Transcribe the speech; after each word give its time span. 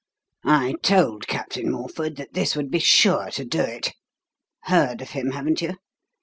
I 0.47 0.73
told 0.81 1.27
Captain 1.27 1.71
Morford 1.71 2.15
that 2.15 2.33
this 2.33 2.55
would 2.55 2.71
be 2.71 2.79
sure 2.79 3.29
to 3.33 3.45
do 3.45 3.61
it. 3.61 3.93
Heard 4.63 4.99
of 4.99 5.11
him, 5.11 5.29
haven't 5.29 5.61
you? 5.61 5.75